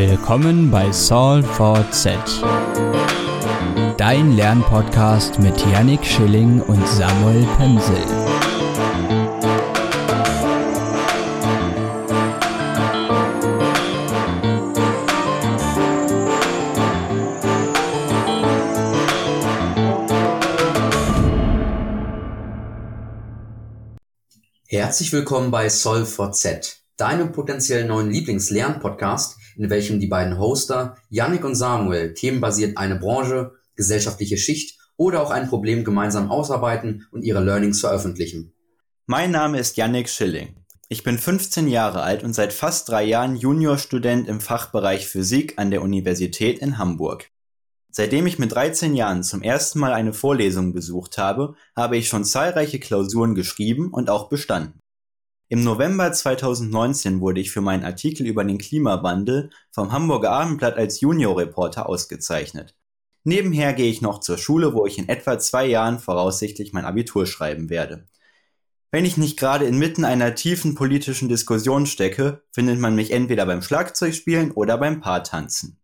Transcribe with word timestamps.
Willkommen 0.00 0.70
bei 0.70 0.92
Saul 0.92 1.42
for 1.42 1.84
Z. 1.90 2.16
Dein 3.96 4.30
Lernpodcast 4.36 5.40
mit 5.40 5.58
Yannick 5.72 6.04
Schilling 6.04 6.62
und 6.62 6.86
Samuel 6.86 7.44
Pemsel. 7.56 7.96
Herzlich 24.68 25.12
willkommen 25.12 25.50
bei 25.50 25.68
Solve 25.68 26.06
for 26.06 26.30
Z, 26.30 26.84
deinem 26.96 27.32
potenziell 27.32 27.84
neuen 27.84 28.12
Lieblingslernpodcast, 28.12 29.38
in 29.58 29.68
welchem 29.68 30.00
die 30.00 30.06
beiden 30.06 30.38
Hoster 30.38 30.96
Yannick 31.10 31.44
und 31.44 31.56
Samuel 31.56 32.14
themenbasiert 32.14 32.78
eine 32.78 32.96
Branche, 32.96 33.52
gesellschaftliche 33.74 34.38
Schicht 34.38 34.78
oder 34.96 35.22
auch 35.22 35.30
ein 35.30 35.48
Problem 35.48 35.84
gemeinsam 35.84 36.30
ausarbeiten 36.30 37.06
und 37.10 37.22
ihre 37.22 37.44
Learnings 37.44 37.80
veröffentlichen. 37.80 38.52
Mein 39.06 39.30
Name 39.30 39.58
ist 39.58 39.76
Yannick 39.76 40.08
Schilling. 40.08 40.56
Ich 40.88 41.02
bin 41.02 41.18
15 41.18 41.68
Jahre 41.68 42.02
alt 42.02 42.24
und 42.24 42.32
seit 42.32 42.52
fast 42.52 42.88
drei 42.88 43.04
Jahren 43.04 43.36
Juniorstudent 43.36 44.26
im 44.28 44.40
Fachbereich 44.40 45.06
Physik 45.06 45.54
an 45.58 45.70
der 45.70 45.82
Universität 45.82 46.60
in 46.60 46.78
Hamburg. 46.78 47.30
Seitdem 47.90 48.26
ich 48.26 48.38
mit 48.38 48.52
13 48.52 48.94
Jahren 48.94 49.22
zum 49.22 49.42
ersten 49.42 49.80
Mal 49.80 49.92
eine 49.92 50.12
Vorlesung 50.12 50.72
besucht 50.72 51.18
habe, 51.18 51.54
habe 51.74 51.96
ich 51.96 52.08
schon 52.08 52.24
zahlreiche 52.24 52.78
Klausuren 52.78 53.34
geschrieben 53.34 53.90
und 53.92 54.08
auch 54.08 54.28
bestanden. 54.28 54.78
Im 55.50 55.64
November 55.64 56.12
2019 56.12 57.22
wurde 57.22 57.40
ich 57.40 57.50
für 57.50 57.62
meinen 57.62 57.82
Artikel 57.82 58.26
über 58.26 58.44
den 58.44 58.58
Klimawandel 58.58 59.48
vom 59.70 59.92
Hamburger 59.92 60.30
Abendblatt 60.30 60.76
als 60.76 61.00
Juniorreporter 61.00 61.88
ausgezeichnet. 61.88 62.76
Nebenher 63.24 63.72
gehe 63.72 63.90
ich 63.90 64.02
noch 64.02 64.20
zur 64.20 64.36
Schule, 64.36 64.74
wo 64.74 64.84
ich 64.84 64.98
in 64.98 65.08
etwa 65.08 65.38
zwei 65.38 65.64
Jahren 65.64 65.98
voraussichtlich 66.00 66.74
mein 66.74 66.84
Abitur 66.84 67.24
schreiben 67.24 67.70
werde. 67.70 68.04
Wenn 68.90 69.06
ich 69.06 69.16
nicht 69.16 69.38
gerade 69.38 69.64
inmitten 69.64 70.04
einer 70.04 70.34
tiefen 70.34 70.74
politischen 70.74 71.30
Diskussion 71.30 71.86
stecke, 71.86 72.42
findet 72.52 72.78
man 72.78 72.94
mich 72.94 73.10
entweder 73.10 73.46
beim 73.46 73.62
Schlagzeugspielen 73.62 74.50
oder 74.50 74.76
beim 74.76 75.00
Paartanzen. 75.00 75.78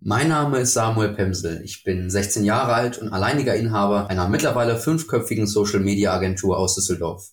Mein 0.00 0.28
Name 0.28 0.60
ist 0.60 0.72
Samuel 0.72 1.12
Pemsel. 1.14 1.60
Ich 1.64 1.84
bin 1.84 2.08
16 2.08 2.44
Jahre 2.44 2.72
alt 2.72 2.96
und 2.96 3.10
alleiniger 3.10 3.54
Inhaber 3.54 4.08
einer 4.08 4.28
mittlerweile 4.28 4.78
fünfköpfigen 4.78 5.46
Social-Media-Agentur 5.46 6.56
aus 6.56 6.76
Düsseldorf. 6.76 7.32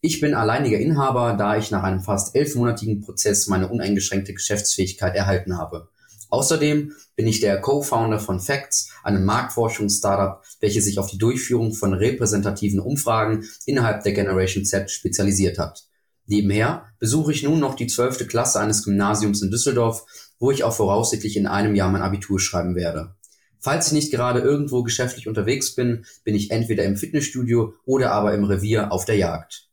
Ich 0.00 0.20
bin 0.20 0.34
alleiniger 0.34 0.78
Inhaber, 0.78 1.34
da 1.36 1.56
ich 1.56 1.72
nach 1.72 1.82
einem 1.82 2.00
fast 2.00 2.36
elfmonatigen 2.36 3.00
Prozess 3.00 3.48
meine 3.48 3.68
uneingeschränkte 3.68 4.32
Geschäftsfähigkeit 4.32 5.16
erhalten 5.16 5.58
habe. 5.58 5.88
Außerdem 6.30 6.92
bin 7.16 7.26
ich 7.26 7.40
der 7.40 7.60
Co-Founder 7.60 8.20
von 8.20 8.38
Facts, 8.38 8.92
einem 9.02 9.24
Marktforschungs-Startup, 9.24 10.44
welches 10.60 10.84
sich 10.84 11.00
auf 11.00 11.10
die 11.10 11.18
Durchführung 11.18 11.72
von 11.72 11.94
repräsentativen 11.94 12.78
Umfragen 12.78 13.44
innerhalb 13.66 14.04
der 14.04 14.12
Generation 14.12 14.64
Z 14.64 14.88
spezialisiert 14.88 15.58
hat. 15.58 15.88
Nebenher 16.26 16.84
besuche 17.00 17.32
ich 17.32 17.42
nun 17.42 17.58
noch 17.58 17.74
die 17.74 17.88
zwölfte 17.88 18.24
Klasse 18.24 18.60
eines 18.60 18.84
Gymnasiums 18.84 19.42
in 19.42 19.50
Düsseldorf, 19.50 20.04
wo 20.38 20.52
ich 20.52 20.62
auch 20.62 20.74
voraussichtlich 20.74 21.36
in 21.36 21.48
einem 21.48 21.74
Jahr 21.74 21.90
mein 21.90 22.02
Abitur 22.02 22.38
schreiben 22.38 22.76
werde. 22.76 23.16
Falls 23.58 23.88
ich 23.88 23.94
nicht 23.94 24.12
gerade 24.12 24.38
irgendwo 24.38 24.84
geschäftlich 24.84 25.26
unterwegs 25.26 25.74
bin, 25.74 26.04
bin 26.22 26.36
ich 26.36 26.52
entweder 26.52 26.84
im 26.84 26.96
Fitnessstudio 26.96 27.74
oder 27.84 28.12
aber 28.12 28.34
im 28.34 28.44
Revier 28.44 28.92
auf 28.92 29.04
der 29.04 29.16
Jagd. 29.16 29.67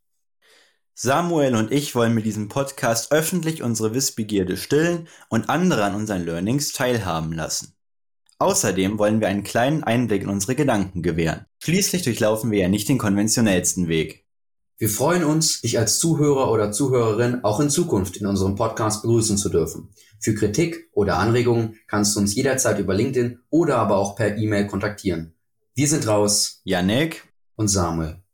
Samuel 0.97 1.55
und 1.55 1.73
ich 1.73 1.93
wollen 1.93 2.13
mit 2.13 2.25
diesem 2.25 2.47
Podcast 2.47 3.11
öffentlich 3.11 3.61
unsere 3.61 3.93
Wissbegierde 3.93 4.55
stillen 4.55 5.09
und 5.27 5.49
andere 5.49 5.83
an 5.83 5.93
unseren 5.93 6.23
Learnings 6.23 6.71
teilhaben 6.71 7.33
lassen. 7.33 7.75
Außerdem 8.39 8.97
wollen 8.97 9.19
wir 9.19 9.27
einen 9.27 9.43
kleinen 9.43 9.83
Einblick 9.83 10.23
in 10.23 10.29
unsere 10.29 10.56
Gedanken 10.56 11.03
gewähren. 11.03 11.47
Schließlich 11.61 12.03
durchlaufen 12.03 12.50
wir 12.50 12.59
ja 12.59 12.69
nicht 12.69 12.88
den 12.88 12.97
konventionellsten 12.97 13.89
Weg. 13.89 14.25
Wir 14.78 14.88
freuen 14.88 15.25
uns, 15.25 15.59
dich 15.59 15.78
als 15.78 16.00
Zuhörer 16.00 16.50
oder 16.50 16.72
Zuhörerin 16.72 17.44
auch 17.44 17.59
in 17.59 17.69
Zukunft 17.69 18.16
in 18.16 18.25
unserem 18.25 18.56
Podcast 18.56 19.01
begrüßen 19.01 19.38
zu 19.38 19.50
dürfen. 19.50 19.89
Für 20.22 20.33
Kritik 20.33 20.89
oder 20.94 21.17
Anregungen 21.17 21.77
kannst 21.88 22.16
du 22.16 22.22
uns 22.22 22.35
jederzeit 22.35 22.79
über 22.79 22.94
LinkedIn 22.94 23.39
oder 23.50 23.79
aber 23.79 23.97
auch 23.97 24.16
per 24.16 24.38
E-Mail 24.38 24.67
kontaktieren. 24.67 25.33
Wir 25.73 25.89
sind 25.89 26.07
raus. 26.07 26.62
Janek 26.63 27.27
und 27.57 27.67
Samuel. 27.67 28.25